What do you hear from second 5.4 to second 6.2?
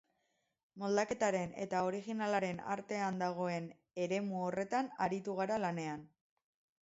gara lanean.